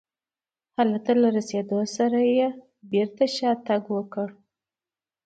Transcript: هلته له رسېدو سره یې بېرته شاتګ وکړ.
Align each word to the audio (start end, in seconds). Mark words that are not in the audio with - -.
هلته 0.77 1.11
له 1.21 1.27
رسېدو 1.37 1.79
سره 1.95 2.19
یې 2.37 2.47
بېرته 2.91 3.23
شاتګ 3.35 3.83
وکړ. 3.95 4.27